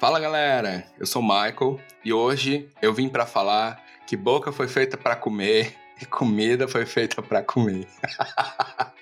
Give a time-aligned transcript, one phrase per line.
[0.00, 4.66] Fala galera, eu sou o Michael e hoje eu vim para falar que boca foi
[4.66, 7.86] feita para comer e comida foi feita para comer.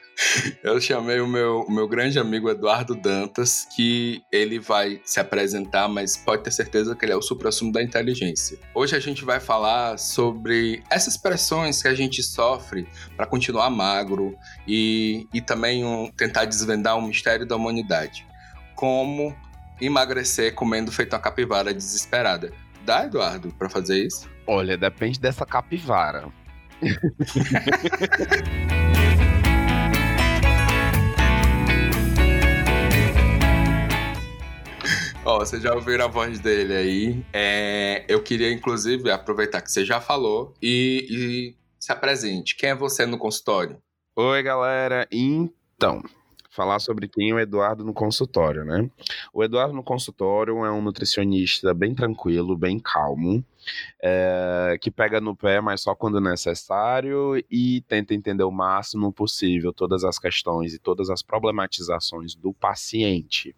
[0.62, 5.88] Eu chamei o meu, o meu grande amigo Eduardo Dantas, que ele vai se apresentar,
[5.88, 8.58] mas pode ter certeza que ele é o supra-sumo da inteligência.
[8.74, 12.86] Hoje a gente vai falar sobre essas pressões que a gente sofre
[13.16, 14.36] para continuar magro
[14.66, 18.24] e, e também um, tentar desvendar um mistério da humanidade.
[18.76, 19.34] Como
[19.84, 22.52] emagrecer comendo feito uma capivara desesperada.
[22.84, 24.30] Dá, Eduardo, para fazer isso?
[24.46, 26.28] Olha, depende dessa capivara.
[35.24, 37.24] Ó, oh, vocês já ouviram a voz dele aí.
[37.32, 42.56] É, eu queria, inclusive, aproveitar que você já falou e, e se apresente.
[42.56, 43.80] Quem é você no consultório?
[44.16, 45.06] Oi, galera.
[45.12, 46.02] Então,
[46.52, 48.88] falar sobre quem é o Eduardo no consultório, né?
[49.32, 53.42] O Eduardo no consultório é um nutricionista bem tranquilo, bem calmo,
[54.00, 59.72] é, que pega no pé, mas só quando necessário e tenta entender o máximo possível
[59.72, 63.56] todas as questões e todas as problematizações do paciente.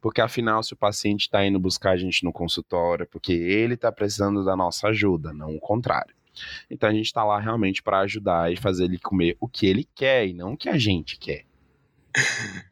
[0.00, 3.74] Porque afinal, se o paciente está indo buscar a gente no consultório, é porque ele
[3.74, 6.14] está precisando da nossa ajuda, não o contrário.
[6.70, 9.88] Então a gente está lá realmente para ajudar e fazer ele comer o que ele
[9.92, 11.48] quer e não o que a gente quer.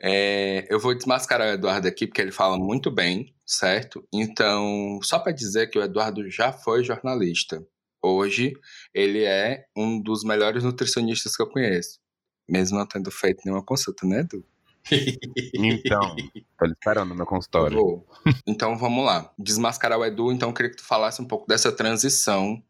[0.01, 4.07] É, eu vou desmascarar o Eduardo aqui porque ele fala muito bem, certo?
[4.13, 7.65] Então, só para dizer que o Eduardo já foi jornalista.
[8.03, 8.53] Hoje,
[8.95, 11.99] ele é um dos melhores nutricionistas que eu conheço.
[12.49, 14.45] Mesmo não tendo feito nenhuma consulta, né, Edu?
[15.55, 16.15] Então,
[16.59, 17.77] tô esperando no consultório.
[17.77, 18.07] Vou.
[18.47, 19.33] Então vamos lá.
[19.37, 22.63] Desmascarar o Edu, então eu queria que tu falasse um pouco dessa transição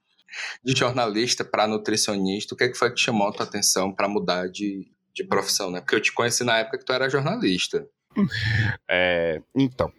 [0.65, 2.55] de jornalista para nutricionista.
[2.55, 5.71] O que, é que foi que chamou a tua atenção para mudar de, de profissão,
[5.71, 5.81] né?
[5.81, 7.87] Porque eu te conheci na época que tu era jornalista.
[8.89, 9.93] É, então,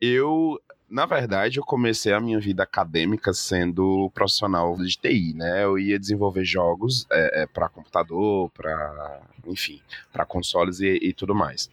[0.00, 0.58] eu
[0.88, 5.62] na verdade, eu comecei a minha vida acadêmica sendo profissional de TI, né?
[5.62, 9.80] Eu ia desenvolver jogos é, é, para computador, para, enfim,
[10.12, 11.70] para consoles e, e, tudo mais.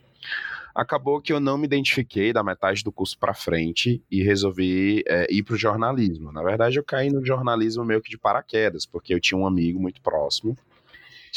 [0.75, 5.25] Acabou que eu não me identifiquei da metade do curso para frente e resolvi é,
[5.31, 6.31] ir para o jornalismo.
[6.31, 9.79] Na verdade, eu caí no jornalismo meio que de paraquedas, porque eu tinha um amigo
[9.79, 10.55] muito próximo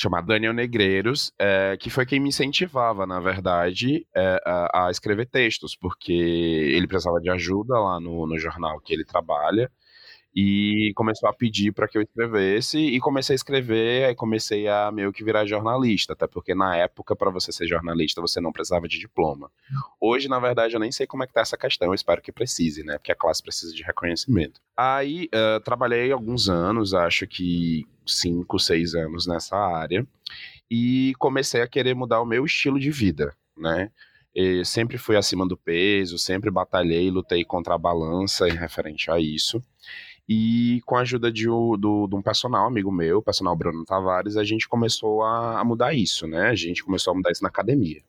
[0.01, 5.27] chamado Daniel Negreiros, é, que foi quem me incentivava, na verdade, é, a, a, escrever
[5.27, 9.71] textos, porque ele precisava de ajuda lá no, no jornal que ele trabalha,
[10.35, 14.91] e começou a pedir para que eu escrevesse e comecei a escrever, aí comecei a
[14.93, 18.87] meio que virar jornalista, até porque na época para você ser jornalista você não precisava
[18.87, 19.51] de diploma.
[20.01, 22.31] Hoje, na verdade, eu nem sei como é que tá essa questão, eu espero que
[22.31, 22.97] precise, né?
[22.99, 24.61] Porque a classe precisa de reconhecimento.
[24.77, 30.07] Aí, uh, trabalhei alguns anos, acho que cinco, seis anos nessa área
[30.71, 33.91] e comecei a querer mudar o meu estilo de vida, né?
[34.33, 39.19] E sempre fui acima do peso, sempre batalhei, lutei contra a balança em referente a
[39.19, 39.61] isso.
[40.33, 44.45] E com a ajuda de, do, de um personal amigo meu, personal Bruno Tavares, a
[44.45, 46.51] gente começou a, a mudar isso, né?
[46.51, 48.01] A gente começou a mudar isso na academia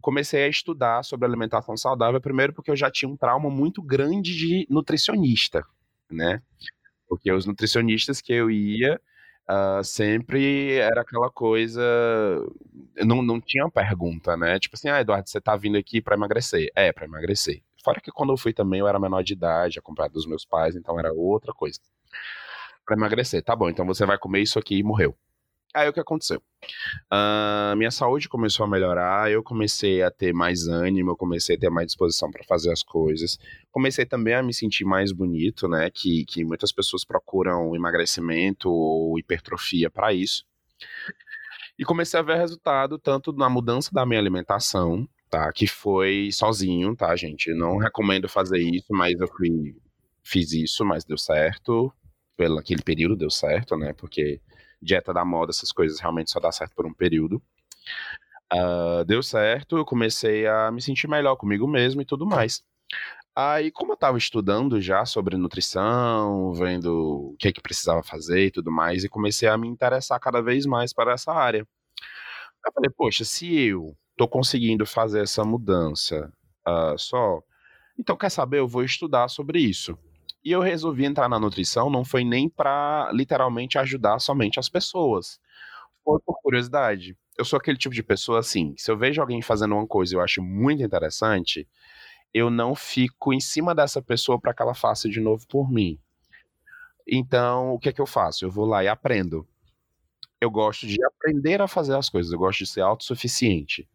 [0.00, 4.34] comecei a estudar sobre alimentação saudável, primeiro porque eu já tinha um trauma muito grande
[4.34, 5.64] de nutricionista,
[6.10, 6.42] né?
[7.08, 9.00] Porque os nutricionistas que eu ia
[9.48, 11.82] uh, sempre era aquela coisa.
[13.04, 14.58] Não, não tinha pergunta, né?
[14.58, 16.70] Tipo assim, ah, Eduardo, você tá vindo aqui para emagrecer?
[16.74, 17.62] É, para emagrecer.
[17.84, 20.76] Fora que quando eu fui também eu era menor de idade, acompanhado dos meus pais,
[20.76, 21.80] então era outra coisa.
[22.84, 25.16] Para emagrecer, tá bom, então você vai comer isso aqui e morreu.
[25.72, 26.42] Aí o que aconteceu?
[27.12, 31.58] Uh, minha saúde começou a melhorar, eu comecei a ter mais ânimo, eu comecei a
[31.58, 33.38] ter mais disposição para fazer as coisas.
[33.70, 35.88] Comecei também a me sentir mais bonito, né?
[35.88, 40.44] Que, que muitas pessoas procuram emagrecimento ou hipertrofia para isso.
[41.78, 45.52] E comecei a ver resultado tanto na mudança da minha alimentação, tá?
[45.52, 47.54] Que foi sozinho, tá, gente?
[47.54, 49.76] Não recomendo fazer isso, mas eu fui,
[50.22, 51.92] fiz isso, mas deu certo.
[52.36, 53.92] Pelo aquele período deu certo, né?
[53.92, 54.40] Porque
[54.82, 57.42] dieta da moda, essas coisas realmente só dá certo por um período.
[58.52, 62.62] Uh, deu certo, eu comecei a me sentir melhor comigo mesmo e tudo mais.
[63.34, 68.46] Aí, como eu estava estudando já sobre nutrição, vendo o que é que precisava fazer
[68.46, 71.66] e tudo mais, e comecei a me interessar cada vez mais para essa área.
[72.66, 76.30] Eu falei, poxa, se eu tô conseguindo fazer essa mudança
[76.68, 77.42] uh, só,
[77.98, 79.98] então quer saber, eu vou estudar sobre isso.
[80.44, 85.40] E eu resolvi entrar na nutrição, não foi nem para literalmente ajudar somente as pessoas.
[86.04, 87.16] Foi por curiosidade.
[87.38, 90.16] Eu sou aquele tipo de pessoa assim, se eu vejo alguém fazendo uma coisa e
[90.18, 91.66] eu acho muito interessante,
[92.34, 95.98] eu não fico em cima dessa pessoa para que ela faça de novo por mim.
[97.08, 98.44] Então, o que é que eu faço?
[98.44, 99.48] Eu vou lá e aprendo.
[100.38, 103.88] Eu gosto de aprender a fazer as coisas, eu gosto de ser autossuficiente.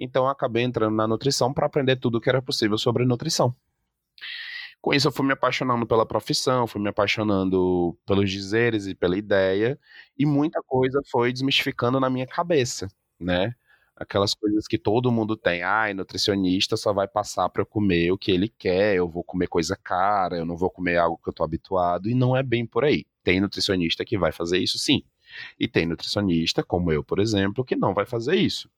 [0.00, 3.54] Então, acabei entrando na nutrição para aprender tudo o que era possível sobre nutrição.
[4.80, 9.16] Com isso, eu fui me apaixonando pela profissão, fui me apaixonando pelos dizeres e pela
[9.18, 9.78] ideia,
[10.16, 13.52] e muita coisa foi desmistificando na minha cabeça, né?
[13.96, 15.62] Aquelas coisas que todo mundo tem.
[15.64, 19.48] Ai, nutricionista só vai passar para eu comer o que ele quer, eu vou comer
[19.48, 22.64] coisa cara, eu não vou comer algo que eu tô habituado, e não é bem
[22.64, 23.04] por aí.
[23.24, 25.02] Tem nutricionista que vai fazer isso sim.
[25.58, 28.70] E tem nutricionista, como eu, por exemplo, que não vai fazer isso.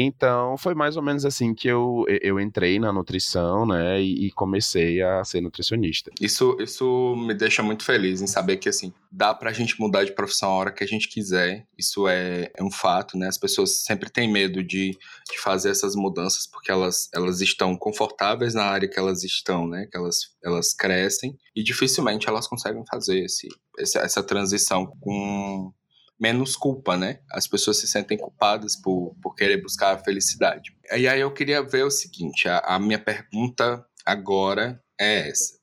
[0.00, 5.02] Então, foi mais ou menos assim que eu, eu entrei na nutrição, né, e, comecei
[5.02, 6.12] a ser nutricionista.
[6.20, 10.12] Isso, isso me deixa muito feliz em saber que, assim, dá pra gente mudar de
[10.12, 11.66] profissão a hora que a gente quiser.
[11.76, 13.26] Isso é, é um fato, né?
[13.26, 14.96] As pessoas sempre têm medo de,
[15.28, 19.88] de fazer essas mudanças porque elas, elas estão confortáveis na área que elas estão, né?
[19.90, 25.72] Que elas, elas crescem e dificilmente elas conseguem fazer esse, essa, essa transição com
[26.20, 27.20] menos culpa, né?
[27.30, 30.76] As pessoas se sentem culpadas por, por querer buscar a felicidade.
[30.92, 35.58] E aí eu queria ver o seguinte: a, a minha pergunta agora é essa.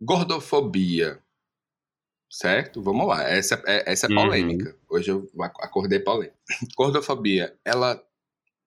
[0.00, 1.22] Gordofobia.
[2.30, 2.82] Certo?
[2.82, 3.28] Vamos lá.
[3.28, 4.14] Essa, é, essa é uhum.
[4.16, 4.70] polêmica.
[4.70, 4.96] Uhum.
[4.96, 5.28] Hoje eu
[5.60, 6.36] acordei polêmica.
[6.76, 8.02] Gordofobia, ela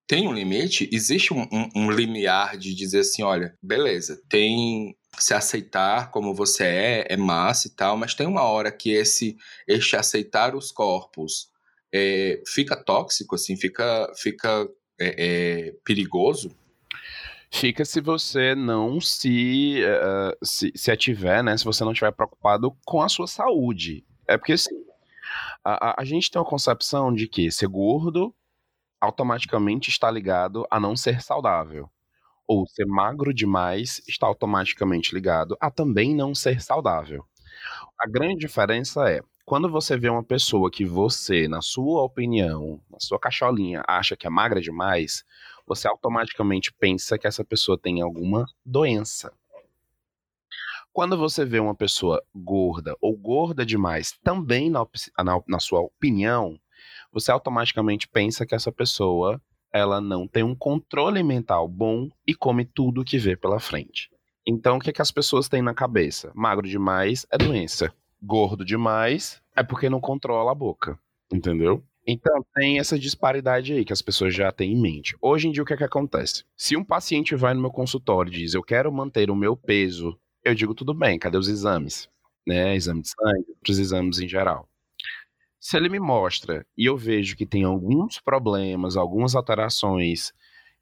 [0.07, 0.89] tem um limite?
[0.91, 6.63] Existe um, um, um limiar de dizer assim: olha, beleza, tem se aceitar como você
[6.63, 9.35] é, é massa e tal, mas tem uma hora que esse,
[9.67, 11.49] este aceitar os corpos
[11.93, 14.67] é, fica tóxico, assim, fica, fica
[14.99, 16.55] é, é, perigoso?
[17.51, 21.55] Fica se você não se, uh, se, se ativer, né?
[21.57, 24.03] Se você não estiver preocupado com a sua saúde.
[24.27, 24.75] É porque assim,
[25.63, 28.35] a, a, gente tem uma concepção de que ser gordo
[29.05, 31.89] automaticamente está ligado a não ser saudável
[32.47, 37.25] ou ser magro demais está automaticamente ligado a também não ser saudável.
[37.99, 42.99] A grande diferença é quando você vê uma pessoa que você, na sua opinião, na
[42.99, 45.23] sua cacholinha, acha que é magra demais,
[45.67, 49.31] você automaticamente pensa que essa pessoa tem alguma doença.
[50.91, 54.85] Quando você vê uma pessoa gorda ou gorda demais, também na,
[55.23, 56.59] na, na sua opinião,
[57.15, 59.41] você automaticamente pensa que essa pessoa
[59.71, 64.09] ela não tem um controle mental bom e come tudo que vê pela frente.
[64.45, 66.29] Então, o que, é que as pessoas têm na cabeça?
[66.35, 67.93] Magro demais é doença.
[68.21, 70.99] Gordo demais é porque não controla a boca.
[71.31, 71.81] Entendeu?
[72.05, 75.15] Então, tem essa disparidade aí que as pessoas já têm em mente.
[75.21, 76.43] Hoje em dia, o que é que acontece?
[76.55, 80.19] Se um paciente vai no meu consultório e diz, eu quero manter o meu peso,
[80.43, 82.09] eu digo, tudo bem, cadê os exames?
[82.45, 82.75] Né?
[82.75, 84.67] Exame de sangue, outros exames em geral.
[85.67, 90.31] Se ele me mostra e eu vejo que tem alguns problemas, algumas alterações,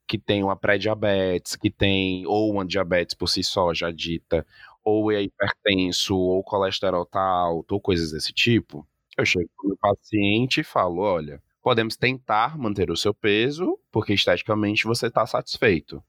[0.05, 4.45] que tem uma pré-diabetes, que tem ou uma diabetes por si só já dita,
[4.83, 8.85] ou é hipertenso, ou colesterol tá alto, ou coisas desse tipo,
[9.17, 14.13] eu chego para o paciente e falo, olha, podemos tentar manter o seu peso, porque
[14.13, 16.03] esteticamente você está satisfeito.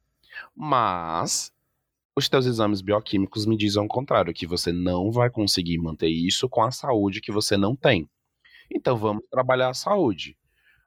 [0.57, 1.53] Mas
[2.17, 6.49] os teus exames bioquímicos me dizem ao contrário, que você não vai conseguir manter isso
[6.49, 8.09] com a saúde que você não tem.
[8.71, 10.37] Então vamos trabalhar a saúde.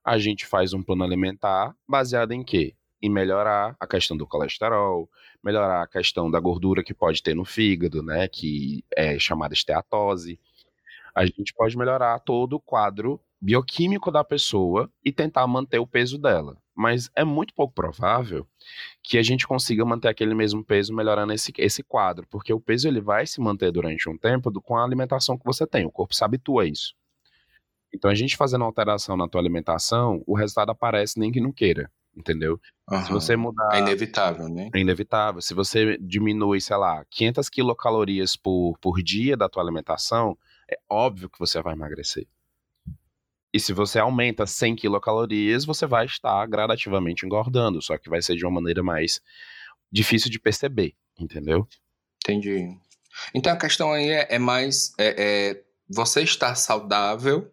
[0.03, 2.75] A gente faz um plano alimentar baseado em quê?
[3.01, 5.09] Em melhorar a questão do colesterol,
[5.43, 10.39] melhorar a questão da gordura que pode ter no fígado, né, que é chamada esteatose.
[11.15, 16.17] A gente pode melhorar todo o quadro bioquímico da pessoa e tentar manter o peso
[16.17, 16.57] dela.
[16.75, 18.47] Mas é muito pouco provável
[19.03, 22.87] que a gente consiga manter aquele mesmo peso melhorando esse, esse quadro, porque o peso
[22.87, 25.85] ele vai se manter durante um tempo com a alimentação que você tem.
[25.85, 26.95] O corpo se habitua a isso.
[27.93, 31.91] Então, a gente fazendo alteração na tua alimentação, o resultado aparece nem que não queira,
[32.15, 32.59] entendeu?
[32.89, 33.05] Uhum.
[33.05, 33.69] Se você mudar...
[33.73, 34.69] É inevitável, né?
[34.73, 35.41] É inevitável.
[35.41, 40.37] Se você diminui, sei lá, 500 quilocalorias por, por dia da tua alimentação,
[40.69, 42.27] é óbvio que você vai emagrecer.
[43.53, 48.35] E se você aumenta 100 quilocalorias, você vai estar gradativamente engordando, só que vai ser
[48.35, 49.21] de uma maneira mais
[49.91, 51.67] difícil de perceber, entendeu?
[52.23, 52.77] Entendi.
[53.33, 55.15] Então a questão aí é, é mais é,
[55.49, 57.51] é você estar saudável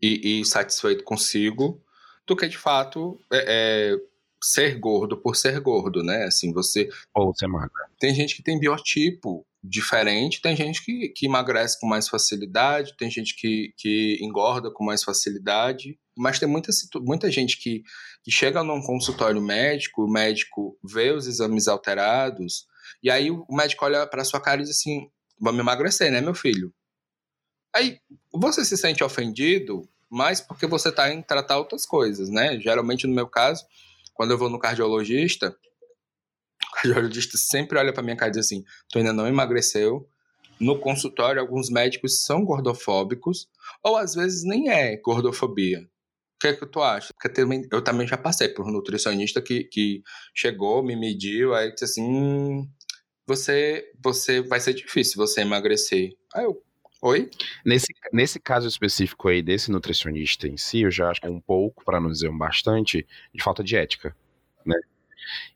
[0.00, 1.82] e, e satisfeito consigo
[2.26, 3.96] do que de fato é, é,
[4.42, 6.24] ser gordo por ser gordo, né?
[6.24, 6.88] Assim, você.
[7.14, 7.70] Ou ser magro.
[7.98, 13.10] Tem gente que tem biotipo diferente, tem gente que, que emagrece com mais facilidade, tem
[13.10, 17.82] gente que, que engorda com mais facilidade, mas tem muita, muita gente que,
[18.22, 22.66] que chega num consultório médico, o médico vê os exames alterados,
[23.02, 25.08] e aí o médico olha para sua cara e diz assim:
[25.40, 26.72] vamos emagrecer, né, meu filho?
[27.78, 28.00] Aí
[28.32, 32.58] você se sente ofendido, mas porque você está em tratar outras coisas, né?
[32.58, 33.64] Geralmente, no meu caso,
[34.14, 35.56] quando eu vou no cardiologista,
[36.60, 40.08] o cardiologista sempre olha para minha cara e diz assim: tu ainda não emagreceu.
[40.58, 43.48] No consultório, alguns médicos são gordofóbicos,
[43.80, 45.78] ou às vezes nem é gordofobia.
[45.78, 47.14] O que é que tu acha?
[47.14, 47.30] Porque
[47.70, 50.02] eu também já passei por um nutricionista que, que
[50.34, 52.68] chegou, me mediu, aí disse assim: hum,
[53.24, 56.10] você, você vai ser difícil você emagrecer.
[56.34, 56.60] Aí eu,
[57.02, 57.30] oi?
[57.64, 61.40] Nesse, nesse caso específico aí desse nutricionista em si, eu já acho que é um
[61.40, 64.16] pouco, para não dizer um bastante, de falta de ética,
[64.64, 64.76] né?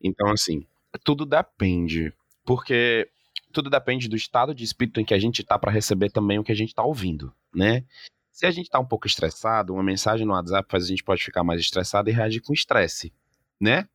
[0.02, 0.66] Então, assim,
[1.04, 2.12] tudo depende,
[2.44, 3.08] porque
[3.52, 6.44] tudo depende do estado de espírito em que a gente tá para receber também o
[6.44, 7.84] que a gente tá ouvindo, né?
[8.30, 11.22] Se a gente tá um pouco estressado, uma mensagem no WhatsApp faz a gente pode
[11.22, 13.12] ficar mais estressado e reagir com estresse,
[13.60, 13.88] né?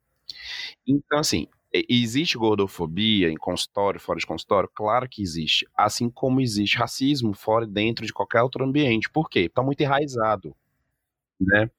[0.85, 4.69] Então, assim, existe gordofobia em consultório, fora de consultório?
[4.73, 5.67] Claro que existe.
[5.75, 9.09] Assim como existe racismo fora e dentro de qualquer outro ambiente.
[9.09, 9.49] Por quê?
[9.49, 10.55] Tá muito enraizado,
[11.39, 11.69] né?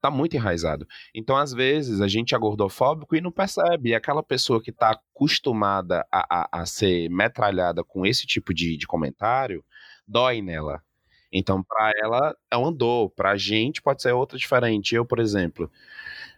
[0.00, 0.86] Tá muito enraizado.
[1.14, 3.90] Então, às vezes, a gente é gordofóbico e não percebe.
[3.90, 8.76] E aquela pessoa que está acostumada a, a, a, ser metralhada com esse tipo de,
[8.76, 9.64] de comentário,
[10.06, 10.82] dói nela.
[11.32, 14.94] Então, para ela é uma dor, para a gente pode ser outra diferente.
[14.94, 15.70] Eu, por exemplo,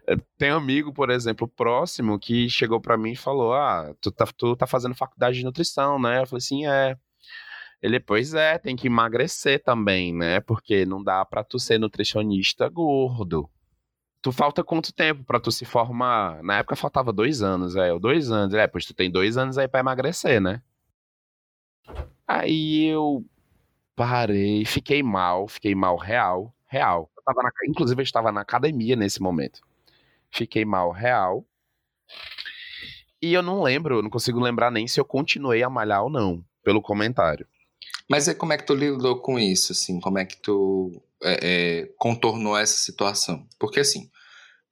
[0.07, 4.13] eh, tem um amigo, por exemplo, próximo, que chegou para mim e falou: Ah, tu
[4.13, 6.23] tá, tu tá fazendo faculdade de nutrição, né?
[6.23, 6.97] Eu falei assim: é.
[7.83, 10.41] Ele, pois é, tem que emagrecer também, né?
[10.41, 13.51] Porque não dá pra tu ser nutricionista gordo.
[14.23, 16.43] Tu falta quanto tempo para tu se formar?
[16.43, 18.55] Na época faltava dois anos, é, dois anos.
[18.55, 20.63] É, pois tu tem dois anos aí pra emagrecer, né?
[22.27, 23.25] Aí eu
[23.97, 27.11] parei, fiquei mal, fiquei mal real, real.
[27.27, 29.61] Eu na, inclusive eu estava na academia nesse momento.
[30.31, 31.45] Fiquei mal real.
[33.23, 36.11] E eu não lembro, eu não consigo lembrar nem se eu continuei a malhar ou
[36.11, 37.47] não, pelo comentário.
[38.09, 39.99] Mas como é que tu lidou com isso, assim?
[40.01, 41.39] Como é que tu é,
[41.83, 43.47] é, contornou essa situação?
[43.59, 44.11] Porque, assim,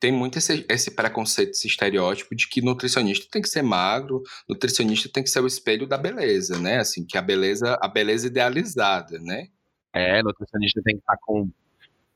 [0.03, 5.09] tem muito esse, esse, preconceito, esse estereótipo de que nutricionista tem que ser magro, nutricionista
[5.09, 6.79] tem que ser o espelho da beleza, né?
[6.79, 9.47] Assim, que a beleza, a beleza idealizada, né?
[9.93, 11.49] É, nutricionista tem que estar com,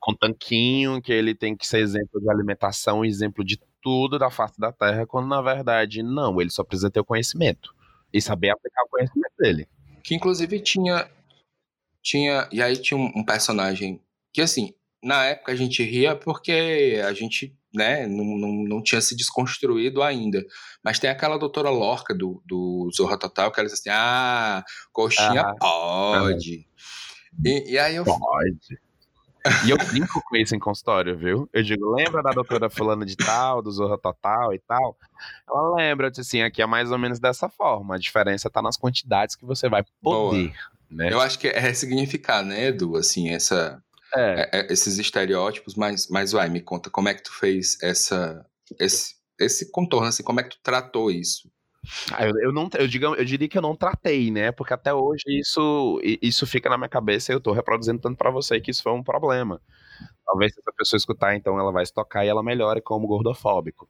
[0.00, 4.58] com tanquinho, que ele tem que ser exemplo de alimentação, exemplo de tudo da face
[4.58, 7.72] da terra, quando na verdade não, ele só precisa ter o conhecimento
[8.12, 9.68] e saber aplicar o conhecimento dele.
[10.02, 11.08] Que inclusive tinha.
[12.02, 14.02] tinha e aí tinha um, um personagem
[14.32, 19.00] que, assim, na época a gente ria porque a gente né, não, não, não tinha
[19.00, 20.42] se desconstruído ainda.
[20.83, 25.42] Mas tem aquela doutora Lorca do, do Zorra Total que ela diz assim: ah, coxinha
[25.42, 26.66] ah, pode.
[27.45, 28.04] E, e, aí eu.
[28.04, 28.80] Pode.
[29.64, 31.49] E eu brinco com isso em consultório, viu?
[31.52, 34.97] Eu digo, lembra da doutora fulana de tal, do Zorra Total e tal?
[35.49, 37.95] Ela lembra, eu disse assim, aqui é mais ou menos dessa forma.
[37.95, 40.54] A diferença tá nas quantidades que você vai poder, Boa.
[40.90, 41.12] né?
[41.12, 43.80] Eu acho que é ressignificar, né, Edu, assim, essa...
[44.16, 44.50] É.
[44.52, 44.73] É, é.
[44.73, 48.44] esses estereótipos, mas, mas vai, me conta, como é que tu fez essa,
[48.80, 51.50] esse, esse contorno, assim, como é que tu tratou isso?
[52.12, 54.50] Ah, eu, eu, não, eu, digo, eu diria que eu não tratei, né?
[54.50, 58.30] Porque até hoje isso, isso fica na minha cabeça e eu tô reproduzindo tanto para
[58.30, 59.61] você que isso foi um problema.
[60.25, 63.88] Talvez se essa pessoa escutar, então ela vai se tocar e ela melhore como gordofóbico.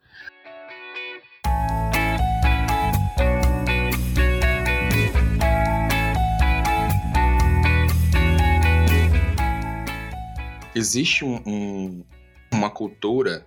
[10.77, 12.05] Existe um, um,
[12.53, 13.47] uma cultura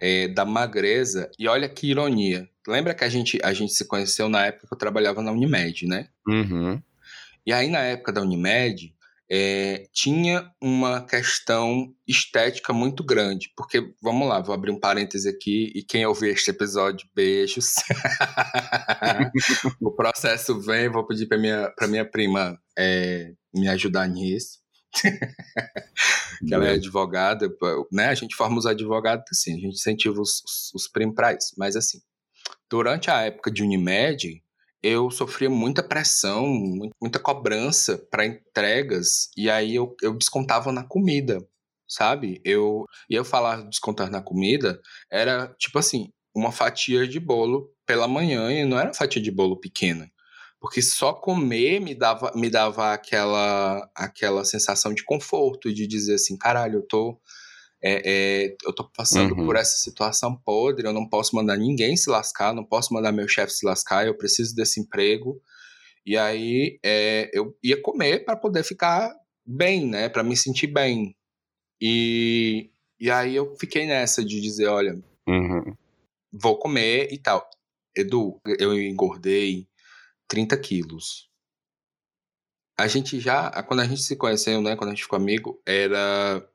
[0.00, 2.48] é, da magreza, e olha que ironia.
[2.68, 5.86] Lembra que a gente, a gente se conheceu na época que eu trabalhava na Unimed,
[5.86, 6.08] né?
[6.28, 6.80] Uhum.
[7.46, 8.94] E aí, na época da Unimed,
[9.30, 13.52] é, tinha uma questão estética muito grande.
[13.56, 17.74] Porque, vamos lá, vou abrir um parêntese aqui, e quem ouvir este episódio, beijos.
[19.80, 24.65] o processo vem, vou pedir para minha, pra minha prima é, me ajudar nisso.
[26.46, 27.48] que ela é advogada,
[27.92, 28.06] né?
[28.08, 31.54] A gente forma os advogados assim, a gente incentiva os, os, os primos para isso.
[31.56, 32.00] Mas assim,
[32.70, 34.42] durante a época de Unimed,
[34.82, 36.46] eu sofria muita pressão,
[37.00, 41.44] muita cobrança para entregas, e aí eu, eu descontava na comida,
[41.88, 42.40] sabe?
[42.44, 48.52] Eu ia falar descontar na comida, era tipo assim, uma fatia de bolo pela manhã,
[48.52, 50.10] e não era fatia de bolo pequena
[50.66, 56.36] porque só comer me dava, me dava aquela, aquela sensação de conforto, de dizer assim,
[56.36, 57.20] caralho, eu tô,
[57.80, 59.46] é, é, eu tô passando uhum.
[59.46, 63.28] por essa situação podre, eu não posso mandar ninguém se lascar, não posso mandar meu
[63.28, 65.40] chefe se lascar, eu preciso desse emprego.
[66.04, 69.14] E aí é, eu ia comer para poder ficar
[69.46, 71.14] bem, né, para me sentir bem.
[71.80, 75.76] E, e aí eu fiquei nessa de dizer, olha, uhum.
[76.32, 77.48] vou comer e tal.
[77.96, 79.68] Edu, eu engordei
[80.28, 81.28] 30 quilos.
[82.78, 86.46] A gente já, quando a gente se conheceu, né, quando a gente ficou amigo, era.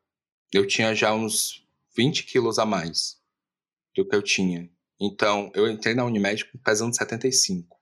[0.54, 3.20] Eu tinha já uns 20 quilos a mais
[3.96, 4.70] do que eu tinha.
[5.00, 7.78] Então, eu entrei na Unimed pesando 75.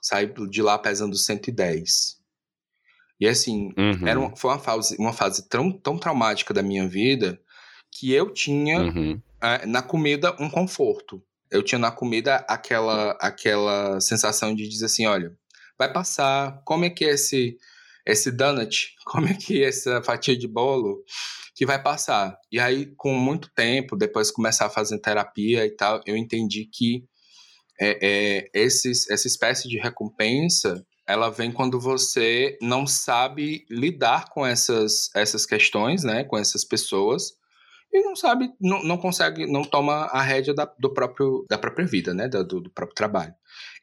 [0.00, 2.18] Saí de lá pesando 110.
[3.20, 4.08] E assim, uhum.
[4.08, 7.38] era uma, foi uma fase, uma fase tão, tão traumática da minha vida
[7.90, 9.20] que eu tinha uhum.
[9.42, 11.22] é, na comida um conforto.
[11.50, 15.32] Eu tinha na comida aquela, aquela sensação de dizer assim: olha,
[15.78, 17.56] vai passar, como é que é esse,
[18.06, 21.02] esse donut, como é que é essa fatia de bolo
[21.54, 22.36] que vai passar.
[22.50, 26.66] E aí, com muito tempo, depois de começar a fazer terapia e tal, eu entendi
[26.72, 27.04] que
[27.80, 34.46] é, é, esses, essa espécie de recompensa ela vem quando você não sabe lidar com
[34.46, 37.32] essas, essas questões, né, com essas pessoas,
[37.92, 41.86] e não sabe, não, não consegue, não toma a rédea da, do próprio, da própria
[41.86, 43.34] vida, né, do, do próprio trabalho.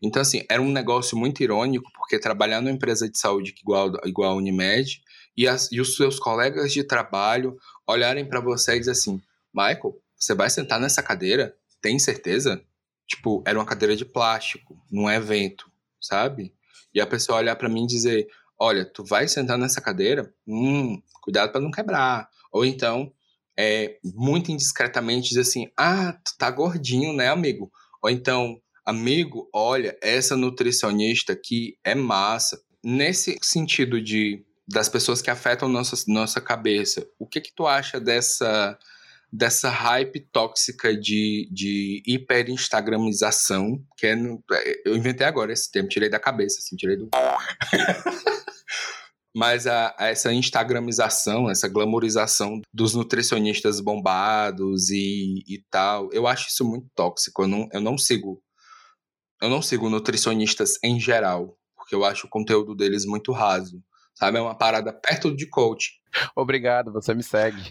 [0.02, 4.32] Então, assim, era um negócio muito irônico, porque trabalhar numa empresa de saúde igual, igual
[4.32, 5.02] a Unimed,
[5.36, 9.22] e, as, e os seus colegas de trabalho olharem para você e dizer assim,
[9.54, 11.56] Michael, você vai sentar nessa cadeira?
[11.82, 12.62] Tem certeza?
[13.08, 15.70] Tipo, era uma cadeira de plástico, num evento,
[16.02, 16.54] sabe?
[16.94, 18.28] E a pessoa olhar para mim e dizer:
[18.60, 20.34] Olha, tu vai sentar nessa cadeira?
[20.48, 22.30] Hum, cuidado para não quebrar.
[22.52, 23.14] Ou então,
[23.58, 27.72] é, muito indiscretamente dizer assim: Ah, tu tá gordinho, né, amigo?
[28.02, 32.62] Ou então, amigo, olha, essa nutricionista aqui é massa.
[32.84, 38.00] Nesse sentido de das pessoas que afetam nossa, nossa cabeça, o que que tu acha
[38.00, 38.78] dessa
[39.32, 46.10] dessa hype tóxica de, de hiper-instagramização, que é, é, eu inventei agora esse termo, tirei
[46.10, 47.10] da cabeça, assim, tirei do...
[49.36, 56.50] Mas a, a essa instagramização, essa glamorização dos nutricionistas bombados e, e tal, eu acho
[56.50, 58.42] isso muito tóxico, eu não, eu não sigo
[59.42, 63.84] eu não sigo nutricionistas em geral, porque eu acho o conteúdo deles muito raso.
[64.16, 64.40] Sabe?
[64.40, 65.92] É uma parada perto de coach.
[66.36, 67.62] Obrigado, você me segue.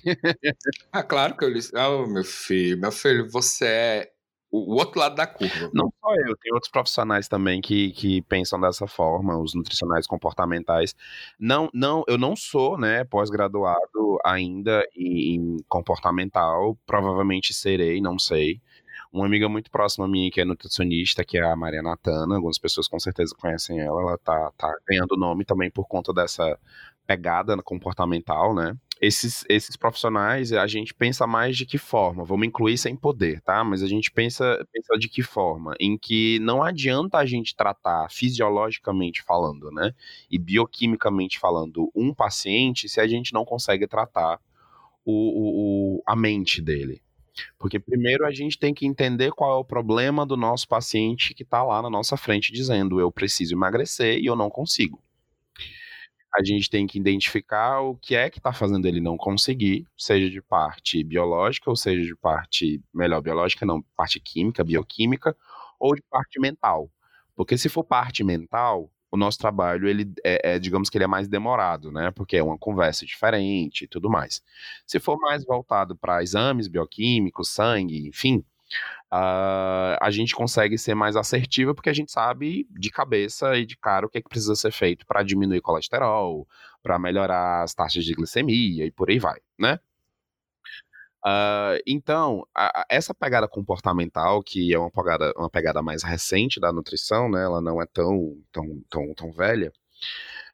[0.93, 1.59] ah, claro que eu li.
[1.75, 4.13] Oh, meu filho, meu filho, você é
[4.57, 5.71] o outro lado da curva.
[5.75, 10.95] Não só eu, tem outros profissionais também que, que pensam dessa forma, os nutricionais comportamentais.
[11.39, 18.61] Não, não, eu não sou, né, pós-graduado ainda em comportamental, provavelmente serei, não sei.
[19.13, 22.59] Uma amiga muito próxima a mim, que é nutricionista, que é a Maria Natana, algumas
[22.59, 26.59] pessoas com certeza conhecem ela, ela tá, tá ganhando nome também por conta dessa
[27.07, 28.77] pegada comportamental, né?
[28.99, 32.25] Esses, esses profissionais, a gente pensa mais de que forma?
[32.25, 33.63] Vamos incluir sem poder, tá?
[33.63, 35.75] Mas a gente pensa, pensa de que forma?
[35.79, 39.93] Em que não adianta a gente tratar fisiologicamente falando, né?
[40.31, 44.41] E bioquimicamente falando um paciente se a gente não consegue tratar
[45.05, 47.03] o, o, o a mente dele.
[47.59, 51.43] Porque primeiro a gente tem que entender qual é o problema do nosso paciente que
[51.43, 55.03] está lá na nossa frente dizendo eu preciso emagrecer e eu não consigo.
[56.39, 60.29] A gente tem que identificar o que é que está fazendo ele não conseguir, seja
[60.31, 65.37] de parte biológica, ou seja de parte, melhor, biológica não, parte química, bioquímica,
[65.81, 66.91] ou de parte mental.
[67.35, 71.07] Porque se for parte mental, o nosso trabalho, ele é, é, digamos que ele é
[71.09, 72.11] mais demorado, né?
[72.11, 74.43] Porque é uma conversa diferente e tudo mais.
[74.87, 78.45] Se for mais voltado para exames bioquímicos, sangue, enfim,
[79.17, 83.77] uh, a gente consegue ser mais assertiva porque a gente sabe de cabeça e de
[83.77, 86.47] cara o que, é que precisa ser feito para diminuir colesterol,
[86.83, 89.81] para melhorar as taxas de glicemia e por aí vai, né?
[91.25, 96.61] Uh, então, a, a, essa pegada comportamental, que é uma pegada, uma pegada mais recente
[96.61, 99.73] da nutrição, né, ela não é tão, tão, tão, tão velha,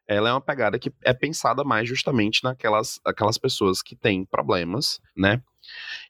[0.07, 4.99] ela é uma pegada que é pensada mais justamente naquelas aquelas pessoas que têm problemas,
[5.15, 5.41] né?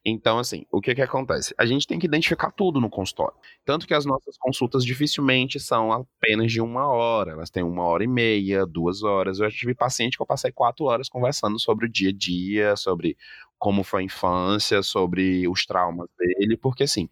[0.06, 1.54] Então, assim, o que que acontece?
[1.58, 3.36] A gente tem que identificar tudo no consultório.
[3.66, 8.04] Tanto que as nossas consultas dificilmente são apenas de uma hora, elas têm uma hora
[8.04, 9.40] e meia, duas horas.
[9.40, 12.76] Eu já tive paciente que eu passei quatro horas conversando sobre o dia a dia,
[12.76, 13.18] sobre
[13.58, 17.08] como foi a infância, sobre os traumas dele, porque assim,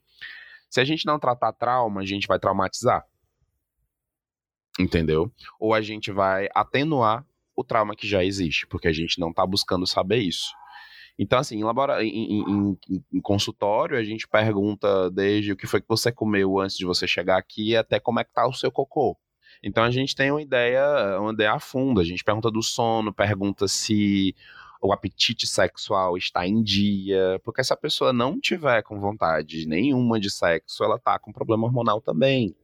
[0.70, 3.06] se a gente não tratar trauma, a gente vai traumatizar.
[4.80, 5.32] Entendeu?
[5.60, 9.46] Ou a gente vai atenuar o trauma que já existe, porque a gente não está
[9.46, 10.54] buscando saber isso.
[11.22, 12.04] Então, assim, em, labora...
[12.04, 12.78] Em, em,
[13.14, 17.08] em, consultório, a gente pergunta desde o que foi que você comeu antes de você
[17.08, 19.16] chegar aqui até como é que tá o seu cocô.
[19.62, 22.02] Então a gente tem uma ideia, uma ideia a fundo.
[22.02, 24.36] A gente pergunta do sono, pergunta se
[24.82, 30.20] o apetite sexual está em dia, porque se a pessoa não tiver com vontade nenhuma
[30.20, 32.56] de sexo, ela tá com problema hormonal também.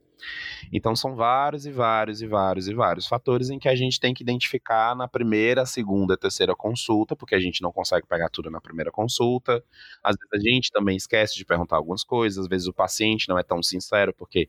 [0.72, 4.12] Então são vários e vários e vários e vários fatores em que a gente tem
[4.12, 8.60] que identificar na primeira, segunda, terceira consulta, porque a gente não consegue pegar tudo na
[8.60, 9.62] primeira consulta.
[10.02, 13.38] Às vezes a gente também esquece de perguntar algumas coisas, às vezes o paciente não
[13.38, 14.48] é tão sincero, porque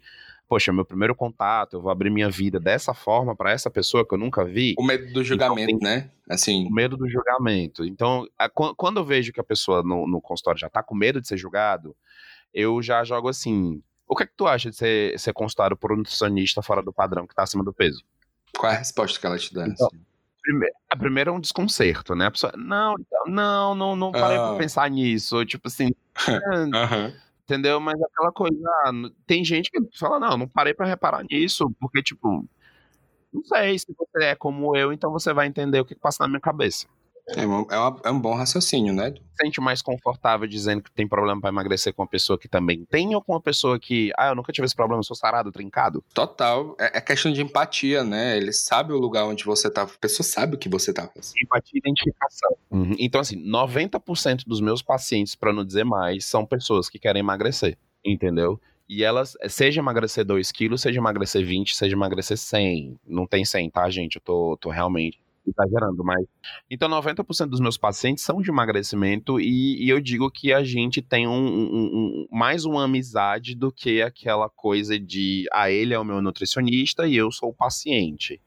[0.50, 4.16] poxa, meu primeiro contato, eu vou abrir minha vida dessa forma para essa pessoa que
[4.16, 4.74] eu nunca vi.
[4.80, 6.10] O medo do julgamento, então, né?
[6.28, 6.66] Assim.
[6.66, 7.86] O medo do julgamento.
[7.86, 11.22] Então, a, quando eu vejo que a pessoa no, no consultório já tá com medo
[11.22, 11.96] de ser julgado,
[12.52, 13.80] eu já jogo assim.
[14.10, 16.92] O que é que tu acha de ser, ser consultado por um nutricionista fora do
[16.92, 18.04] padrão que tá acima do peso?
[18.58, 19.68] Qual é a resposta que ela te dá?
[19.68, 20.04] Então, assim?
[20.42, 22.26] primeiro, a primeira é um desconcerto, né?
[22.26, 22.96] A pessoa, não,
[23.28, 24.50] não, não, não parei ah.
[24.50, 25.46] pra pensar nisso.
[25.46, 25.92] Tipo assim.
[26.28, 27.14] uhum
[27.50, 27.80] Entendeu?
[27.80, 28.92] Mas aquela coisa, ah,
[29.26, 32.48] tem gente que fala, não, não parei para reparar nisso, porque, tipo,
[33.34, 36.28] não sei, se você é como eu, então você vai entender o que passa na
[36.28, 36.86] minha cabeça.
[37.36, 39.14] É, uma, é, uma, é um bom raciocínio, né?
[39.40, 43.16] Sente mais confortável dizendo que tem problema para emagrecer com uma pessoa que também tem
[43.16, 46.04] ou com uma pessoa que, ah, eu nunca tive esse problema, eu sou sarado, trincado?
[46.14, 46.76] Total.
[46.80, 48.38] É, é questão de empatia, né?
[48.38, 51.36] Ele sabe o lugar onde você tá, a pessoa sabe o que você tá fazendo.
[51.42, 52.58] Empatia e identificação.
[52.72, 52.96] Uhum.
[52.98, 57.78] Então, assim, 90% dos meus pacientes, para não dizer mais, são pessoas que querem emagrecer,
[58.04, 58.60] entendeu?
[58.90, 63.00] E elas, seja emagrecer 2 quilos, seja emagrecer 20, seja emagrecer 100.
[63.06, 64.16] Não tem 100, tá, gente?
[64.16, 66.26] Eu tô, tô realmente exagerando, mas.
[66.70, 71.02] Então, 90% dos meus pacientes são de emagrecimento e, e eu digo que a gente
[71.02, 76.00] tem um, um, um, mais uma amizade do que aquela coisa de, ah, ele é
[76.00, 78.42] o meu nutricionista e eu sou o paciente.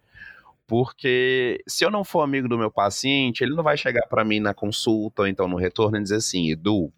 [0.66, 4.40] Porque se eu não for amigo do meu paciente, ele não vai chegar para mim
[4.40, 6.90] na consulta ou então no retorno e dizer assim, Edu,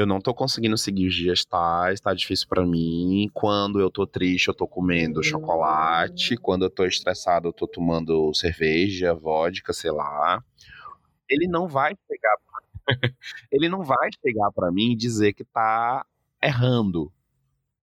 [0.00, 3.30] eu não tô conseguindo seguir os dias tais, tá difícil para mim.
[3.32, 6.36] Quando eu tô triste, eu tô comendo chocolate.
[6.36, 10.42] Quando eu tô estressado, eu tô tomando cerveja, vodka, sei lá.
[11.28, 12.36] Ele não vai chegar
[13.52, 16.04] ele não vai chegar para mim e dizer que tá
[16.42, 17.12] errando.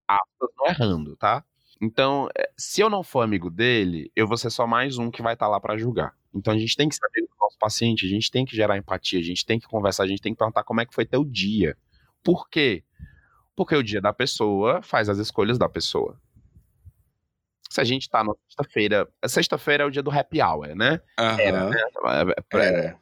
[0.07, 1.43] Aspas, não errando, tá?
[1.81, 5.21] Então, eh, se eu não for amigo dele, eu vou ser só mais um que
[5.21, 6.15] vai estar tá lá para julgar.
[6.33, 9.19] Então a gente tem que saber do nosso paciente, a gente tem que gerar empatia,
[9.19, 11.23] a gente tem que conversar, a gente tem que perguntar como é que foi teu
[11.23, 11.77] dia.
[12.23, 12.83] Por quê?
[13.55, 16.19] Porque o dia da pessoa faz as escolhas da pessoa.
[17.69, 19.07] Se a gente tá na sexta-feira.
[19.25, 21.01] Sexta-feira é o dia do happy hour, né?
[21.19, 21.39] Uhum.
[21.39, 21.77] Era, né?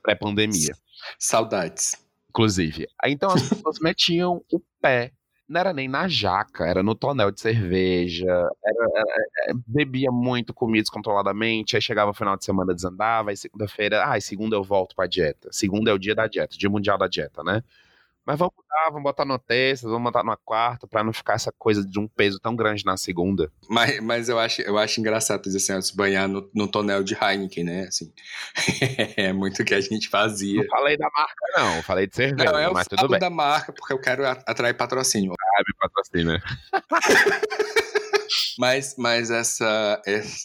[0.01, 0.73] Pré-pandemia.
[0.73, 0.81] Pré
[1.19, 2.05] Saudades.
[2.29, 2.87] Inclusive.
[3.05, 5.11] Então as pessoas metiam o pé.
[5.47, 8.89] Não era nem na jaca, era no tonel de cerveja, era,
[9.43, 14.19] era, bebia muito, comida descontroladamente, aí chegava o final de semana, desandava, aí segunda-feira, ah,
[14.19, 15.49] segunda eu volto pra dieta.
[15.51, 17.63] Segunda é o dia da dieta, dia mundial da dieta, né?
[18.25, 21.51] Mas vamos mudar, vamos botar no terça, vamos botar na quarta, para não ficar essa
[21.51, 23.51] coisa de um peso tão grande na segunda.
[23.69, 27.13] Mas, mas eu, acho, eu acho engraçado dizer assim, se banhar no, no tonel de
[27.13, 27.81] Heineken, né?
[27.87, 28.11] Assim,
[29.15, 30.61] é muito o que a gente fazia.
[30.61, 33.19] Não falei da marca, não, falei de cerveja, não, eu mas tudo bem.
[33.19, 35.33] da marca porque eu quero atrair patrocínio.
[35.39, 36.41] Ah, me patrocina.
[38.57, 40.01] Mas, mas essa,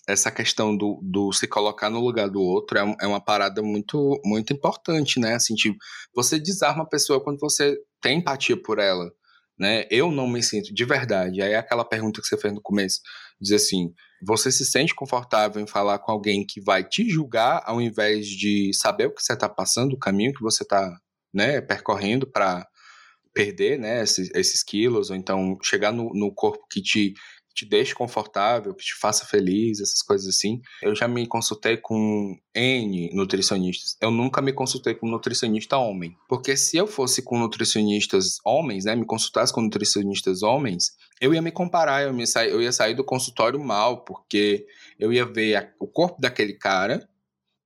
[0.08, 4.20] essa questão do, do se colocar no lugar do outro é, é uma parada muito,
[4.24, 5.34] muito importante, né?
[5.34, 5.76] Assim, tipo,
[6.14, 9.10] você desarma a pessoa quando você tem empatia por ela,
[9.58, 9.86] né?
[9.90, 11.42] Eu não me sinto de verdade.
[11.42, 13.00] Aí é aquela pergunta que você fez no começo,
[13.40, 17.80] diz assim, você se sente confortável em falar com alguém que vai te julgar ao
[17.80, 20.94] invés de saber o que você está passando, o caminho que você está
[21.32, 22.66] né, percorrendo para
[23.32, 27.14] perder né, esses, esses, quilos, ou então chegar no, no corpo que te
[27.60, 30.62] te deixe confortável, que te faça feliz, essas coisas assim.
[30.82, 33.98] Eu já me consultei com N nutricionistas.
[34.00, 36.16] Eu nunca me consultei com um nutricionista homem.
[36.26, 41.42] Porque se eu fosse com nutricionistas homens, né, me consultasse com nutricionistas homens, eu ia
[41.42, 44.66] me comparar, eu, me sa eu ia sair do consultório mal, porque
[44.98, 47.06] eu ia ver a, o corpo daquele cara,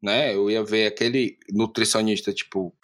[0.02, 0.35] né?
[0.35, 2.74] Eu ia ver aquele nutricionista, tipo,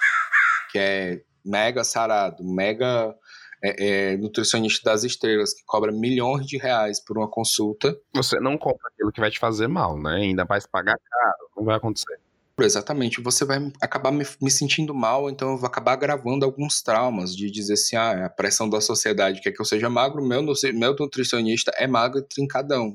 [0.70, 3.16] que é mega sarado, mega
[3.62, 7.96] é, é, nutricionista das estrelas que cobra milhões de reais por uma consulta.
[8.14, 10.16] Você não compra aquilo que vai te fazer mal, né?
[10.16, 12.18] Ainda vai pagar caro, não vai acontecer.
[12.58, 17.34] Exatamente, você vai acabar me, me, sentindo mal, então eu vou acabar gravando alguns traumas
[17.34, 20.42] de dizer assim: ah, a pressão da sociedade quer que eu seja magro, meu,
[20.74, 22.92] meu nutricionista é magro e trincadão.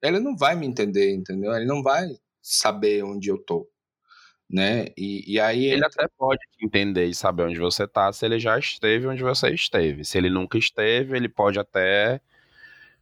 [0.00, 1.52] Ele não vai me entender, entendeu?
[1.52, 2.06] Ele não vai
[2.40, 3.68] saber onde eu tô
[4.48, 4.86] né?
[4.96, 8.58] E, e aí ele até pode entender e saber onde você tá se ele já
[8.58, 10.04] esteve onde você esteve.
[10.04, 12.20] Se ele nunca esteve, ele pode até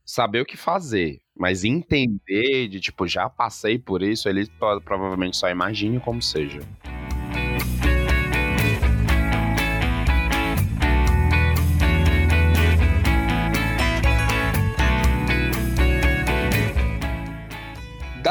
[0.04, 4.46] saber o que fazer, mas entender de tipo já passei por isso, ele
[4.84, 6.60] provavelmente só imagine como seja.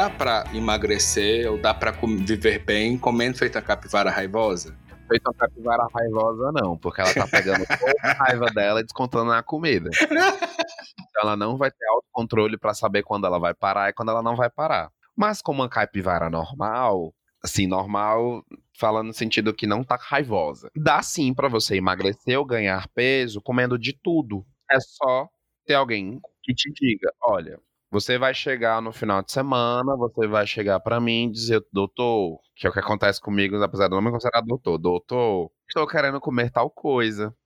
[0.02, 4.76] Dá para emagrecer ou dá para viver bem comendo feita capivara raivosa?
[5.06, 9.26] Feita uma capivara raivosa, não, porque ela tá pegando toda a raiva dela e descontando
[9.26, 9.90] na comida.
[10.02, 14.24] Então ela não vai ter autocontrole para saber quando ela vai parar e quando ela
[14.24, 14.90] não vai parar.
[15.16, 18.44] Mas como uma capivara normal, assim, normal,
[18.76, 20.68] falando no sentido que não tá raivosa.
[20.74, 24.44] Dá sim para você emagrecer ou ganhar peso comendo de tudo.
[24.68, 25.28] É só
[25.64, 27.60] ter alguém que te diga, olha,
[27.92, 32.40] você vai chegar no final de semana, você vai chegar para mim e dizer, doutor,
[32.56, 36.18] que é o que acontece comigo, apesar do não me considerar doutor, doutor, estou querendo
[36.18, 37.36] comer tal coisa.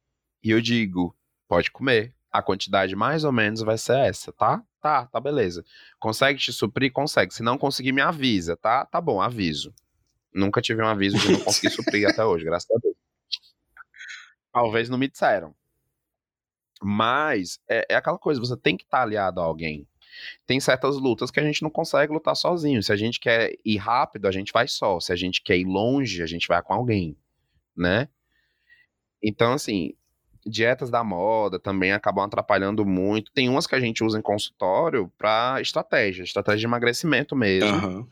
[0.44, 1.16] E eu digo,
[1.48, 2.14] pode comer.
[2.30, 4.62] A quantidade mais ou menos vai ser essa, tá?
[4.80, 5.64] Tá, tá, beleza.
[5.98, 6.92] Consegue te suprir?
[6.92, 7.34] Consegue.
[7.34, 8.86] Se não conseguir, me avisa, tá?
[8.86, 9.74] Tá bom, aviso.
[10.32, 12.94] Nunca tive um aviso de não conseguir suprir até hoje, graças a Deus.
[14.52, 15.52] Talvez não me disseram.
[16.80, 19.88] Mas é, é aquela coisa, você tem que estar tá aliado a alguém.
[20.46, 22.82] Tem certas lutas que a gente não consegue lutar sozinho.
[22.82, 25.00] Se a gente quer ir rápido, a gente vai só.
[25.00, 27.16] Se a gente quer ir longe, a gente vai com alguém,
[27.76, 28.08] né?
[29.22, 29.92] Então, assim,
[30.46, 33.32] dietas da moda também acabam atrapalhando muito.
[33.32, 37.68] Tem umas que a gente usa em consultório para estratégia, estratégia de emagrecimento mesmo.
[37.68, 38.08] Uhum.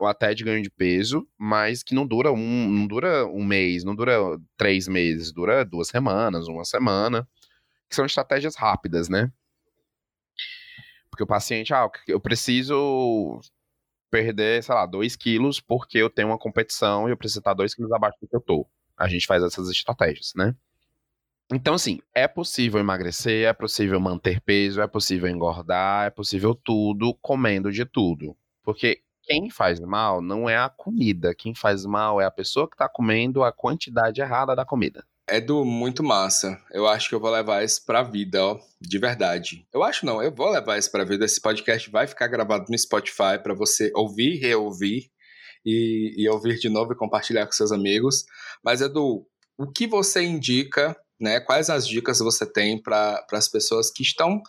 [0.00, 3.84] Ou até de ganho de peso, mas que não dura um, não dura um mês,
[3.84, 4.16] não dura
[4.56, 7.28] três meses, dura duas semanas, uma semana.
[7.88, 9.30] Que são estratégias rápidas, né?
[11.20, 13.40] Porque o paciente, ah, eu preciso
[14.10, 17.74] perder, sei lá, 2 quilos porque eu tenho uma competição e eu preciso estar 2
[17.74, 18.66] quilos abaixo do que eu tô.
[18.98, 20.54] A gente faz essas estratégias, né?
[21.52, 27.14] Então, assim, é possível emagrecer, é possível manter peso, é possível engordar, é possível tudo
[27.22, 28.36] comendo de tudo.
[28.64, 32.74] Porque quem faz mal não é a comida, quem faz mal é a pessoa que
[32.74, 35.04] está comendo a quantidade errada da comida.
[35.30, 36.60] É do muito massa.
[36.72, 38.58] Eu acho que eu vou levar isso pra vida, ó.
[38.80, 39.64] De verdade.
[39.72, 41.24] Eu acho não, eu vou levar isso pra vida.
[41.24, 45.08] Esse podcast vai ficar gravado no Spotify para você ouvir, reouvir
[45.64, 48.24] e, e ouvir de novo e compartilhar com seus amigos.
[48.60, 49.24] Mas é do
[49.56, 51.38] o que você indica, né?
[51.38, 54.42] Quais as dicas você tem para as pessoas que estão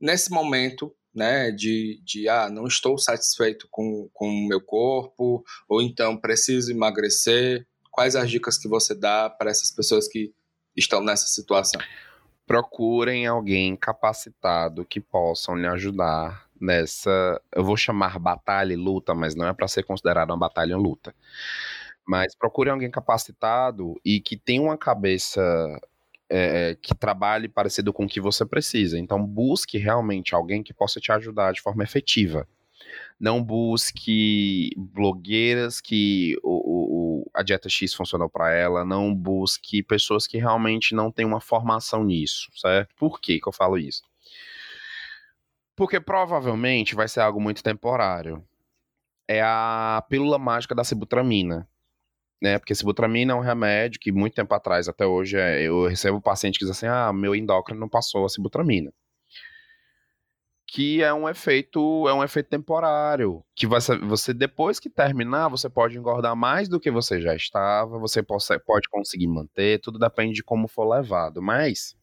[0.00, 5.82] nesse momento né, de, de ah, não estou satisfeito com, com o meu corpo, ou
[5.82, 7.66] então preciso emagrecer,
[7.98, 10.32] quais as dicas que você dá para essas pessoas que
[10.76, 11.80] estão nessa situação?
[12.46, 19.34] Procurem alguém capacitado que possam lhe ajudar nessa, eu vou chamar batalha e luta, mas
[19.34, 21.12] não é para ser considerada uma batalha e luta.
[22.06, 25.42] Mas procure alguém capacitado e que tenha uma cabeça
[26.30, 28.96] é, que trabalhe parecido com o que você precisa.
[28.96, 32.46] Então, busque realmente alguém que possa te ajudar de forma efetiva.
[33.18, 38.84] Não busque blogueiras que o, o a dieta X funcionou para ela.
[38.84, 42.94] Não busque pessoas que realmente não têm uma formação nisso, certo?
[42.96, 44.02] Por que, que eu falo isso?
[45.76, 48.44] Porque provavelmente vai ser algo muito temporário.
[49.28, 51.68] É a pílula mágica da sibutramina.
[52.40, 56.20] Né, porque sibutramina é um remédio que muito tempo atrás, até hoje, é, eu recebo
[56.20, 58.92] paciente que diz assim: ah, meu endócrino não passou a sibutramina
[60.70, 65.68] que é um efeito é um efeito temporário, que você, você depois que terminar, você
[65.68, 70.34] pode engordar mais do que você já estava, você pode, pode conseguir manter, tudo depende
[70.34, 71.96] de como for levado, mas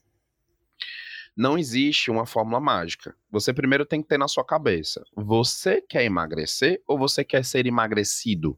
[1.37, 3.15] não existe uma fórmula mágica.
[3.29, 7.67] Você primeiro tem que ter na sua cabeça, você quer emagrecer ou você quer ser
[7.67, 8.57] emagrecido?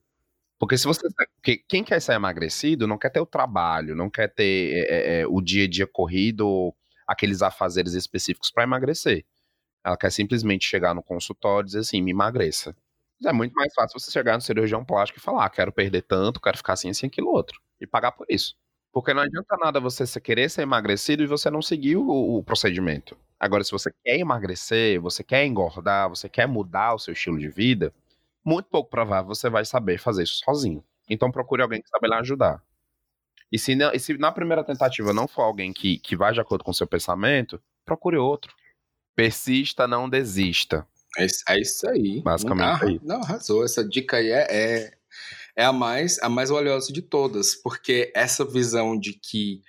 [0.58, 1.06] Porque se você.
[1.36, 5.22] Porque quem quer ser emagrecido não quer ter o trabalho, não quer ter é, é,
[5.22, 6.74] é o dia a dia corrido
[7.06, 9.26] aqueles afazeres específicos para emagrecer.
[9.88, 12.76] Ela quer simplesmente chegar no consultório e dizer assim, me emagreça.
[13.26, 16.42] É muito mais fácil você chegar no cirurgião plástico e falar, ah, quero perder tanto,
[16.42, 17.62] quero ficar assim, assim, aquilo outro.
[17.80, 18.54] E pagar por isso.
[18.92, 23.18] Porque não adianta nada você querer ser emagrecido e você não seguir o, o, procedimento.
[23.40, 27.48] Agora, se você quer emagrecer, você quer engordar, você quer mudar o seu estilo de
[27.48, 27.94] vida,
[28.44, 30.84] muito pouco provável você vai saber fazer isso sozinho.
[31.10, 32.62] Então procure alguém que sabe lhe ajudar.
[33.50, 36.66] E se, e se na primeira tentativa não for alguém que, que vai de acordo
[36.66, 38.54] com o seu pensamento, procure outro.
[39.18, 40.88] Persista, não desista.
[41.18, 42.22] É, é isso aí.
[42.22, 43.66] Basicamente ah, é Não, arrasou.
[43.66, 44.92] Essa dica aí é, é,
[45.56, 49.64] é, a, mais, a mais valiosa de todas, porque essa visão de que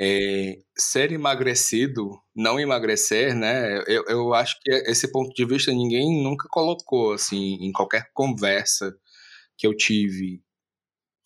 [0.00, 3.84] é, ser emagrecido, não emagrecer, né?
[3.86, 8.96] Eu, eu acho que esse ponto de vista ninguém nunca colocou, assim, em qualquer conversa
[9.58, 10.42] que eu tive,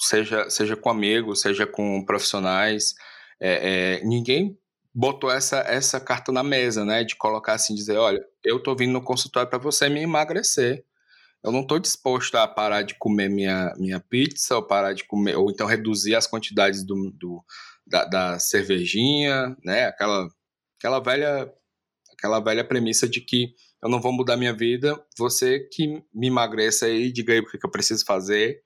[0.00, 2.92] seja, seja com amigos, seja com profissionais,
[3.40, 4.58] é, é, ninguém
[4.94, 7.04] botou essa, essa carta na mesa, né?
[7.04, 10.84] De colocar assim, dizer, olha, eu tô vindo no consultório para você me emagrecer.
[11.42, 15.36] Eu não estou disposto a parar de comer minha, minha pizza, ou parar de comer,
[15.36, 17.44] ou então reduzir as quantidades do, do
[17.86, 19.86] da, da, cervejinha, né?
[19.86, 20.28] Aquela,
[20.78, 21.52] aquela velha
[22.12, 26.86] aquela velha premissa de que eu não vou mudar minha vida, você que me emagreça
[26.86, 28.60] aí, diga aí o que eu preciso fazer,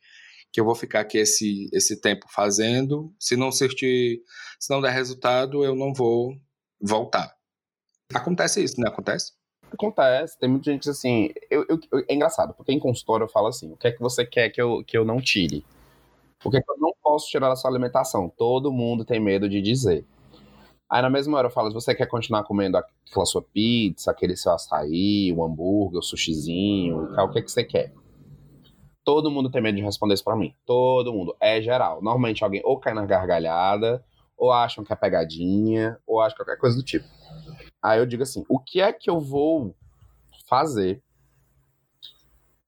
[0.53, 3.13] que eu vou ficar aqui esse, esse tempo fazendo.
[3.19, 4.21] Se não surtir,
[4.61, 6.37] se não der resultado, eu não vou
[6.81, 7.35] voltar.
[8.13, 8.89] Acontece isso, né?
[8.89, 9.33] Acontece?
[9.73, 11.31] Acontece, tem muita gente assim.
[11.51, 14.27] Eu, eu, é engraçado, porque em consultório eu falo assim: o que é que você
[14.27, 15.65] quer que eu, que eu não tire?
[16.45, 18.29] O que é que eu não posso tirar da sua alimentação?
[18.29, 20.05] Todo mundo tem medo de dizer.
[20.91, 24.37] Aí na mesma hora eu falo: se você quer continuar comendo aquela sua pizza, aquele
[24.37, 27.95] seu açaí, o hambúrguer, o sushizinho, o que é que você quer?
[29.05, 30.55] Todo mundo tem medo de responder isso pra mim.
[30.65, 31.37] Todo mundo.
[31.41, 31.97] É geral.
[32.03, 34.05] Normalmente alguém ou cai na gargalhada,
[34.37, 37.07] ou acham que é pegadinha, ou acham qualquer coisa do tipo.
[37.83, 39.75] Aí eu digo assim: o que é que eu vou
[40.49, 41.03] fazer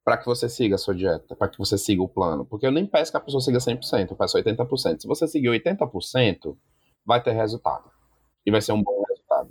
[0.05, 2.45] para que você siga a sua dieta, para que você siga o plano?
[2.45, 5.01] Porque eu nem peço que a pessoa siga 100%, eu peço 80%.
[5.01, 6.57] Se você seguir 80%,
[7.05, 7.91] vai ter resultado.
[8.45, 9.51] E vai ser um bom resultado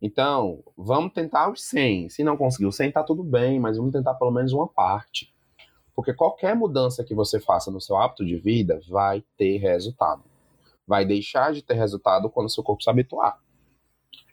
[0.00, 2.08] Então, vamos tentar os 100.
[2.08, 5.31] Se não conseguir o 100, tá tudo bem, mas vamos tentar pelo menos uma parte.
[5.94, 10.22] Porque qualquer mudança que você faça no seu hábito de vida vai ter resultado.
[10.86, 13.38] Vai deixar de ter resultado quando seu corpo se habituar.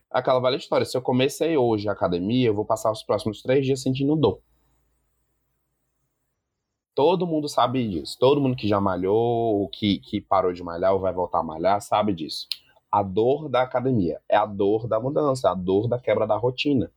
[0.10, 3.66] Aquela velha história: se eu comecei hoje a academia, eu vou passar os próximos três
[3.66, 4.42] dias sentindo dor.
[6.96, 8.18] Todo mundo sabe disso.
[8.20, 9.16] Todo mundo que já malhou,
[9.62, 12.48] ou que, que parou de malhar ou vai voltar a malhar, sabe disso.
[12.92, 16.36] A dor da academia é a dor da mudança, é a dor da quebra da
[16.36, 16.92] rotina.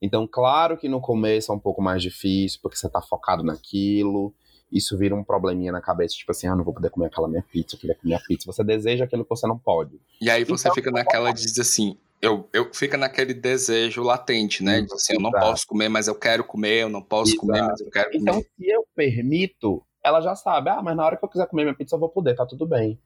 [0.00, 4.34] Então, claro que no começo é um pouco mais difícil, porque você está focado naquilo,
[4.70, 7.42] isso vira um probleminha na cabeça, tipo assim, ah, não vou poder comer aquela minha
[7.42, 8.46] pizza, eu queria comer a pizza.
[8.46, 10.00] Você deseja aquilo que você não pode.
[10.20, 14.62] E aí você então, fica naquela de dizer assim, eu, eu fica naquele desejo latente,
[14.62, 14.80] né?
[14.80, 17.46] De assim, eu não posso comer, mas eu quero comer, eu não posso Exato.
[17.46, 18.38] comer, mas eu quero então, comer.
[18.38, 21.64] Então, se eu permito, ela já sabe, ah, mas na hora que eu quiser comer
[21.64, 22.98] minha pizza, eu vou poder, tá tudo bem.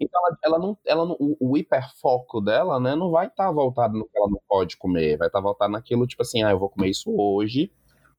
[0.00, 3.52] Então ela, ela não, ela não, o, o hiperfoco dela, né, não vai estar tá
[3.52, 6.50] voltado no que ela não pode comer, vai estar tá voltado naquilo tipo assim, ah,
[6.50, 7.70] eu vou comer isso hoje,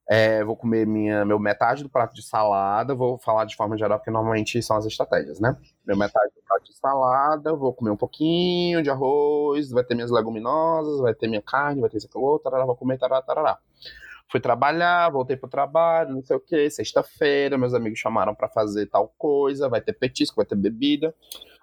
[0.08, 3.98] é, vou comer minha, meu metade do prato de salada, vou falar de forma geral,
[3.98, 5.56] porque normalmente são as estratégias, né?
[5.86, 10.10] Meu metade do prato de salada, vou comer um pouquinho de arroz, vai ter minhas
[10.10, 13.58] leguminosas, vai ter minha carne, vai ter isso aqui outro, tarará, vou comer, tarará, tarará.
[14.30, 18.86] Fui trabalhar, voltei pro trabalho, não sei o que, sexta-feira, meus amigos chamaram para fazer
[18.86, 21.14] tal coisa, vai ter petisco, vai ter bebida.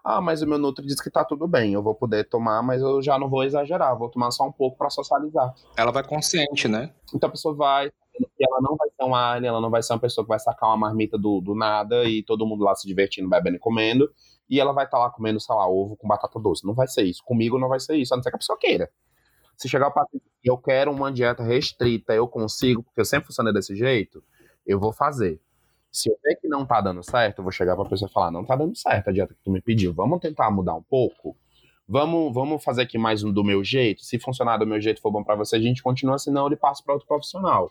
[0.03, 2.81] Ah, mas o meu Nutri diz que tá tudo bem, eu vou poder tomar, mas
[2.81, 5.53] eu já não vou exagerar, vou tomar só um pouco para socializar.
[5.75, 6.93] Ela vai consciente, né?
[7.13, 7.91] Então a pessoa vai,
[8.39, 10.69] ela não vai ser um alien, ela não vai ser uma pessoa que vai sacar
[10.69, 14.09] uma marmita do, do nada e todo mundo lá se divertindo, bebendo e comendo,
[14.49, 16.65] e ela vai estar tá lá comendo, sei lá, ovo com batata doce.
[16.65, 17.23] Não vai ser isso.
[17.23, 18.89] Comigo não vai ser isso, a não ser que a pessoa queira.
[19.59, 20.07] Se chegar para
[20.41, 24.23] eu quero uma dieta restrita, eu consigo, porque eu sempre funcionei desse jeito,
[24.65, 25.37] eu vou fazer.
[25.91, 28.31] Se eu ver que não tá dando certo, eu vou chegar pra pessoa e falar:
[28.31, 29.93] não tá dando certo a dieta que tu me pediu.
[29.93, 31.35] Vamos tentar mudar um pouco?
[31.85, 34.01] Vamos, vamos fazer aqui mais um do meu jeito?
[34.01, 36.81] Se funcionar do meu jeito for bom para você, a gente continua, senão ele passa
[36.81, 37.69] para outro profissional.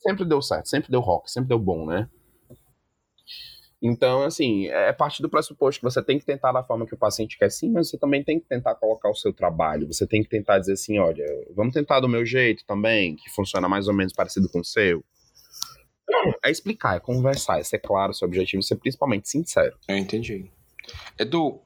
[0.00, 2.06] Sempre deu certo, sempre deu rock, sempre deu bom, né?
[3.82, 6.98] Então, assim, é parte do pressuposto que você tem que tentar da forma que o
[6.98, 9.86] paciente quer sim, mas você também tem que tentar colocar o seu trabalho.
[9.86, 13.68] Você tem que tentar dizer assim, olha, vamos tentar do meu jeito também, que funciona
[13.68, 15.04] mais ou menos parecido com o seu.
[16.42, 19.76] É explicar, é conversar, é ser claro o seu objetivo, ser principalmente sincero.
[19.88, 20.50] Eu entendi.
[21.18, 21.60] Edu,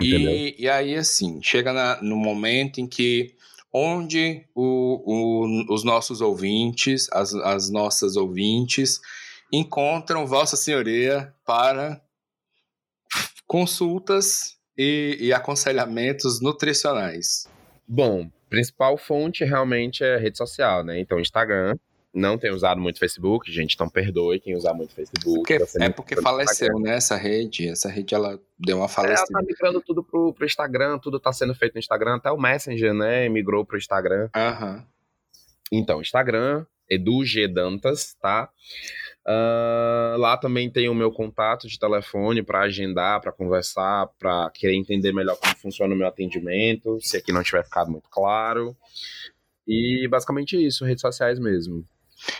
[0.00, 3.34] e, e, aí assim, chega na, no momento em que
[3.72, 9.00] onde o, o, os nossos ouvintes, as, as nossas ouvintes,
[9.54, 12.00] encontram Vossa Senhoria para
[13.46, 17.48] consultas e, e aconselhamentos nutricionais.
[17.86, 20.98] Bom, principal fonte realmente é rede social, né?
[20.98, 21.76] Então, Instagram,
[22.12, 25.34] não tenho usado muito Facebook, gente, então perdoe quem usar muito Facebook.
[25.36, 29.28] Porque, é porque faleceu, né, essa rede, essa rede ela deu uma falecida.
[29.30, 32.40] Ela tá migrando tudo pro, pro Instagram, tudo tá sendo feito no Instagram, até o
[32.40, 34.28] Messenger, né, migrou pro Instagram.
[34.34, 34.84] Aham.
[35.72, 38.48] Então, Instagram, Edu G Dantas, tá?
[39.26, 44.74] Uh, lá também tem o meu contato de telefone para agendar, para conversar, para querer
[44.74, 48.76] entender melhor como funciona o meu atendimento, se aqui não tiver ficado muito claro.
[49.66, 51.84] E basicamente isso, redes sociais mesmo.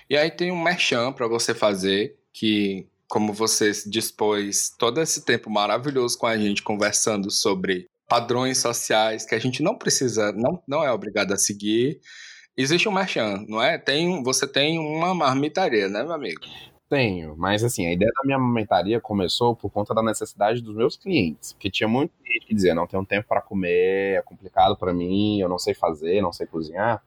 [0.09, 5.49] E aí tem um merchan para você fazer, que como você dispôs todo esse tempo
[5.49, 10.85] maravilhoso com a gente conversando sobre padrões sociais que a gente não precisa, não, não
[10.85, 12.01] é obrigado a seguir.
[12.57, 13.79] Existe um merchan, não é?
[13.79, 16.42] Tem, você tem uma marmitaria, né, meu amigo?
[16.95, 20.97] Tenho, mas assim, a ideia da minha marmitaria começou por conta da necessidade dos meus
[20.97, 24.95] clientes, porque tinha muito cliente que dizia, não tenho tempo para comer, é complicado para
[24.95, 27.03] mim, eu não sei fazer, não sei cozinhar.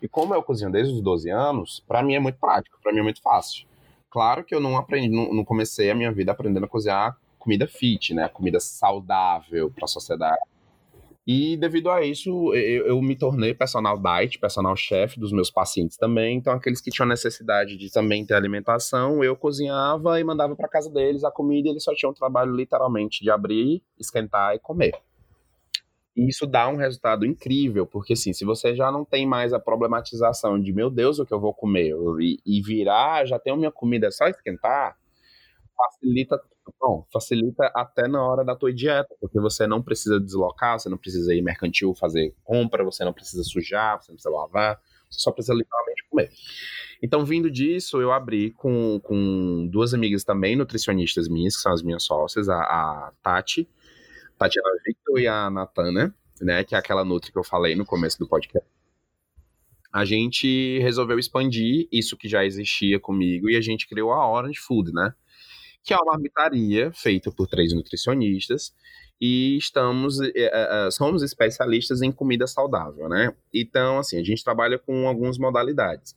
[0.00, 3.00] E como eu cozinho desde os 12 anos, para mim é muito prático, para mim
[3.00, 3.66] é muito fácil.
[4.08, 7.66] Claro que eu não aprendi, não, não, comecei a minha vida aprendendo a cozinhar comida
[7.66, 8.28] fit, né?
[8.28, 10.38] Comida saudável para a sociedade.
[11.24, 15.96] E devido a isso, eu, eu, me tornei personal diet, personal chef dos meus pacientes
[15.96, 16.36] também.
[16.36, 20.90] Então, aqueles que tinham necessidade de também ter alimentação, eu cozinhava e mandava para casa
[20.90, 21.68] deles a comida.
[21.68, 24.92] Eles só tinham o trabalho literalmente de abrir, esquentar e comer.
[26.16, 29.60] E isso dá um resultado incrível, porque assim, se você já não tem mais a
[29.60, 33.70] problematização de meu Deus, o que eu vou comer, e, e virar, já tenho minha
[33.70, 34.96] comida, é só esquentar,
[35.84, 36.40] facilita,
[36.80, 40.98] bom, facilita até na hora da tua dieta, porque você não precisa deslocar, você não
[40.98, 44.80] precisa ir mercantil fazer compra, você não precisa sujar, você não precisa lavar,
[45.10, 46.30] você só precisa literalmente comer.
[47.02, 51.82] Então, vindo disso, eu abri com, com duas amigas também, nutricionistas minhas, que são as
[51.82, 53.68] minhas sócias, a, a Tati,
[54.38, 58.18] Tatiana Victor e a Natana, né, que é aquela Nutri que eu falei no começo
[58.18, 58.68] do podcast.
[59.92, 64.58] A gente resolveu expandir isso que já existia comigo e a gente criou a Orange
[64.58, 65.14] Food, né?
[65.82, 68.72] Que é uma marmitaria feita por três nutricionistas
[69.20, 73.34] e estamos é, somos especialistas em comida saudável, né?
[73.52, 76.16] Então, assim, a gente trabalha com algumas modalidades.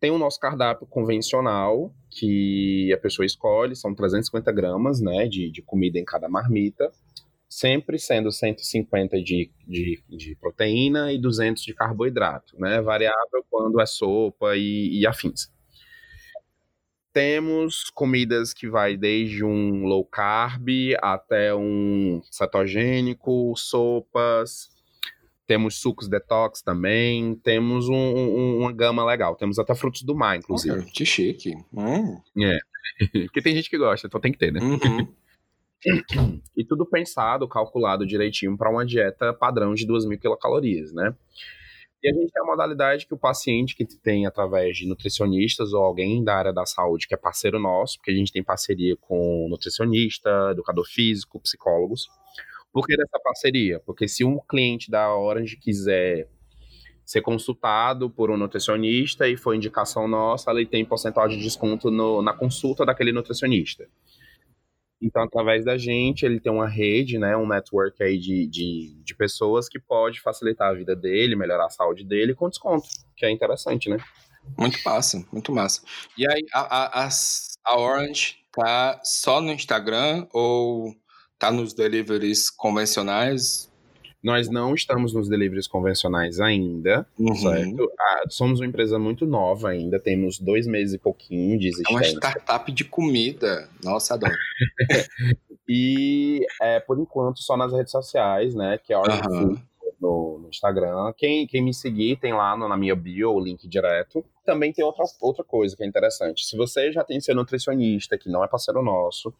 [0.00, 5.60] Tem o nosso cardápio convencional, que a pessoa escolhe, são 350 gramas, né, de, de
[5.60, 6.90] comida em cada marmita,
[7.48, 13.86] sempre sendo 150 de, de, de proteína e 200 de carboidrato, né, variável quando é
[13.86, 15.50] sopa e, e afins.
[17.18, 20.68] Temos comidas que vai desde um low carb
[21.02, 24.68] até um cetogênico, sopas,
[25.44, 30.36] temos sucos detox também, temos um, um, uma gama legal, temos até frutos do mar,
[30.36, 30.84] inclusive.
[30.92, 31.56] que chique.
[31.74, 32.20] Hum.
[32.40, 32.58] É,
[33.26, 34.60] porque tem gente que gosta, então tem que ter, né?
[34.60, 36.40] Uhum.
[36.56, 41.12] e tudo pensado, calculado direitinho para uma dieta padrão de 2.000 quilocalorias, né?
[42.02, 45.82] E a gente tem a modalidade que o paciente que tem através de nutricionistas ou
[45.82, 49.48] alguém da área da saúde que é parceiro nosso, porque a gente tem parceria com
[49.50, 52.08] nutricionista, educador físico, psicólogos.
[52.72, 53.80] Por que dessa parceria?
[53.80, 56.28] Porque se um cliente da Orange quiser
[57.04, 62.20] ser consultado por um nutricionista e for indicação nossa, ele tem porcentual de desconto no,
[62.20, 63.88] na consulta daquele nutricionista.
[65.00, 69.14] Então, através da gente, ele tem uma rede, né, um network aí de, de, de,
[69.14, 73.30] pessoas que pode facilitar a vida dele, melhorar a saúde dele com desconto, que é
[73.30, 73.98] interessante, né?
[74.58, 75.82] Muito massa, muito massa.
[76.16, 77.08] E aí, a, a,
[77.64, 80.92] a Orange tá só no Instagram ou
[81.38, 83.67] tá nos deliveries convencionais?
[84.28, 87.34] Nós não estamos nos deliveries convencionais ainda, uhum.
[87.34, 87.90] certo?
[87.98, 91.94] Ah, somos uma empresa muito nova ainda, temos dois meses e pouquinho de existência.
[91.94, 93.66] É uma startup de comida.
[93.82, 94.34] Nossa, adoro.
[95.66, 98.76] e, é, por enquanto, só nas redes sociais, né?
[98.76, 99.58] Que é Order uhum.
[99.98, 101.10] no, no, Instagram.
[101.16, 104.22] Quem, quem me seguir tem lá no, na minha bio o link direto.
[104.44, 106.44] Também tem outra, outra coisa que é interessante.
[106.44, 109.32] Se você já tem seu nutricionista, que não é parceiro nosso,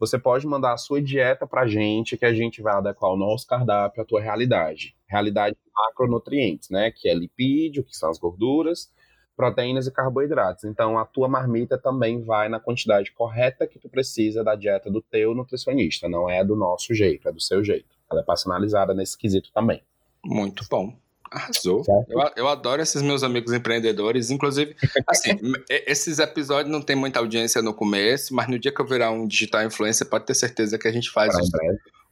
[0.00, 3.18] você pode mandar a sua dieta para a gente, que a gente vai adequar o
[3.18, 4.96] nosso cardápio à tua realidade.
[5.06, 6.90] Realidade de macronutrientes, né?
[6.90, 8.90] Que é lipídio, que são as gorduras,
[9.36, 10.64] proteínas e carboidratos.
[10.64, 15.02] Então, a tua marmita também vai na quantidade correta que tu precisa da dieta do
[15.02, 16.08] teu nutricionista.
[16.08, 17.94] Não é do nosso jeito, é do seu jeito.
[18.10, 19.82] Ela é personalizada nesse quesito também.
[20.24, 20.96] Muito bom.
[21.30, 21.84] Arrasou.
[22.08, 24.30] Eu, eu, adoro esses meus amigos empreendedores.
[24.30, 24.74] Inclusive,
[25.06, 25.30] assim,
[25.70, 29.28] esses episódios não tem muita audiência no começo, mas no dia que eu virar um
[29.28, 31.48] digital influencer, pode ter certeza que a gente faz os,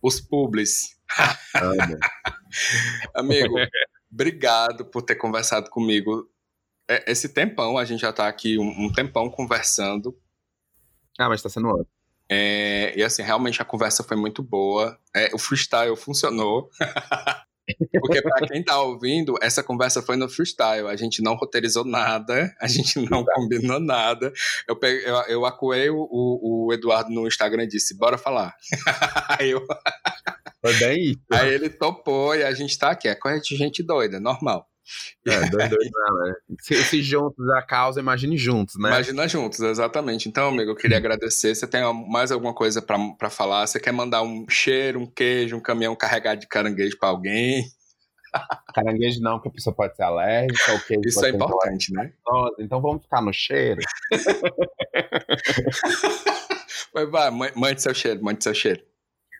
[0.01, 0.97] os publis.
[3.13, 3.57] Amigo,
[4.11, 6.31] obrigado por ter conversado comigo.
[6.89, 10.17] É, esse tempão, a gente já tá aqui um, tempão conversando.
[11.19, 11.89] Ah, mas tá sendo ótimo.
[12.31, 14.97] É, e assim, realmente a conversa foi muito boa.
[15.13, 16.71] É, o freestyle funcionou.
[18.01, 20.89] Porque para quem tá ouvindo, essa conversa foi no freestyle.
[20.89, 24.33] A gente não roteirizou nada, a gente não combinou nada.
[24.67, 28.55] Eu, peguei, eu, eu acuei o, o, Eduardo no Instagram e disse: bora falar.
[29.39, 29.65] Aí eu.
[30.61, 31.21] Foi bem isso.
[31.33, 33.09] Aí ele topou e a gente tá aqui.
[33.09, 34.67] É coisa de gente doida, normal.
[35.27, 36.35] É, dois, dois né?
[36.61, 38.89] Se, se juntos a causa, imagine juntos, né?
[38.89, 40.29] Imagina juntos, exatamente.
[40.29, 41.55] Então, amigo, eu queria agradecer.
[41.55, 43.67] Você tem mais alguma coisa para falar?
[43.67, 47.65] Você quer mandar um cheiro, um queijo, um caminhão carregado de caranguejo para alguém?
[48.75, 50.75] Caranguejo não, que a pessoa pode ser alérgica.
[50.75, 52.13] O queijo Isso é importante, né?
[52.59, 53.81] Então vamos ficar no cheiro.
[56.93, 58.83] vai, vai, mande seu cheiro, mande seu cheiro.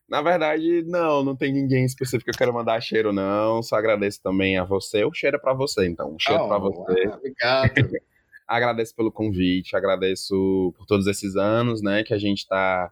[0.09, 3.63] Na verdade, não, não tem ninguém específico que eu quero mandar cheiro, não.
[3.63, 5.05] Só agradeço também a você.
[5.05, 6.15] O cheiro é pra você, então.
[6.15, 7.07] Um cheiro oh, pra você.
[7.07, 7.73] Ah, obrigado.
[8.49, 12.91] agradeço pelo convite, agradeço por todos esses anos, né, que a gente tá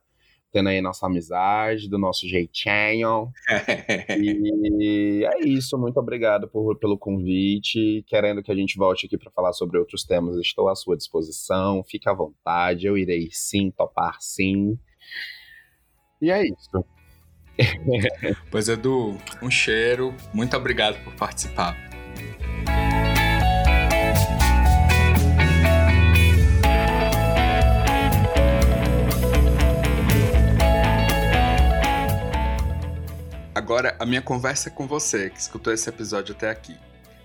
[0.53, 3.31] tendo aí nossa amizade, do nosso jeitinho.
[4.19, 8.05] e é isso, muito obrigado por, pelo convite.
[8.07, 11.83] Querendo que a gente volte aqui para falar sobre outros temas, estou à sua disposição.
[11.85, 14.79] Fique à vontade, eu irei sim topar sim.
[16.23, 16.85] E é isso.
[18.51, 20.15] Pois Edu, um cheiro.
[20.33, 21.77] Muito obrigado por participar.
[33.55, 36.77] Agora, a minha conversa é com você que escutou esse episódio até aqui.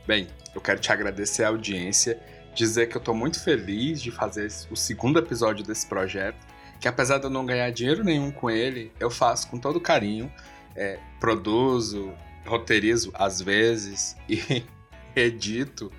[0.07, 2.19] Bem, eu quero te agradecer a audiência,
[2.55, 6.50] dizer que eu estou muito feliz de fazer o segundo episódio desse projeto
[6.81, 10.33] que apesar de eu não ganhar dinheiro nenhum com ele, eu faço com todo carinho,
[10.75, 12.11] é, produzo,
[12.43, 14.65] roteirizo às vezes e
[15.15, 15.91] edito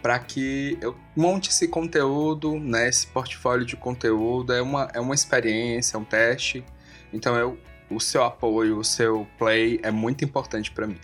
[0.00, 5.14] para que eu monte esse conteúdo, né, esse portfólio de conteúdo, é uma, é uma
[5.14, 6.64] experiência, é um teste,
[7.12, 7.58] então eu,
[7.90, 11.00] o seu apoio, o seu play é muito importante para mim.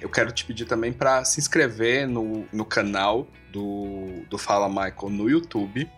[0.00, 5.10] Eu quero te pedir também para se inscrever no, no canal do, do Fala Michael
[5.10, 5.90] no YouTube,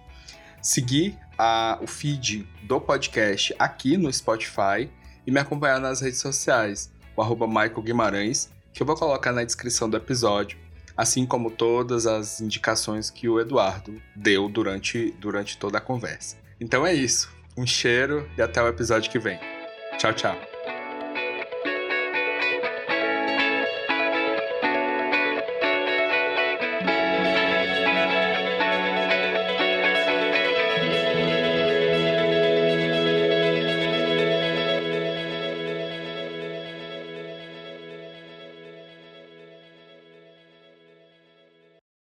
[0.63, 4.91] seguir a, o feed do podcast aqui no Spotify
[5.27, 9.45] e me acompanhar nas redes sociais, o arroba Michael Guimarães, que eu vou colocar na
[9.45, 10.59] descrição do episódio,
[10.97, 16.37] assim como todas as indicações que o Eduardo deu durante, durante toda a conversa.
[16.61, 17.31] Então é isso.
[17.57, 19.39] Um cheiro e até o episódio que vem.
[19.99, 20.58] Tchau, tchau.